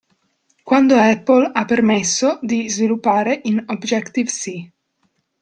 [0.63, 4.67] Quando Apple ha permesso di sviluppare in Objective-C.